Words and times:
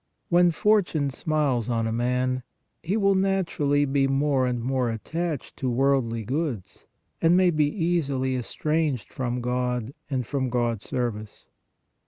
When 0.29 0.49
fortune 0.49 1.11
smiles 1.11 1.69
on 1.69 1.85
a 1.85 1.91
man, 1.91 2.41
he 2.81 2.97
will 2.97 3.13
naturally 3.13 3.85
be 3.85 4.07
more 4.07 4.47
and 4.47 4.59
more 4.63 4.89
attached 4.89 5.55
to 5.57 5.69
worldly 5.69 6.23
goods 6.23 6.87
and 7.21 7.37
may 7.37 7.51
be 7.51 7.67
easily 7.67 8.35
estranged 8.35 9.13
from 9.13 9.41
God 9.41 9.93
and 10.09 10.25
from 10.25 10.49
God 10.49 10.77
s 10.81 10.89
service. 10.89 11.45